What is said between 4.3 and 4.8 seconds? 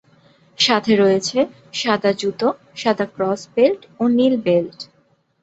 Belt.